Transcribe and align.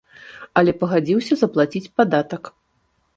Але 0.61 0.71
пагадзіўся 0.83 1.37
заплаціць 1.41 1.91
падатак. 2.01 2.43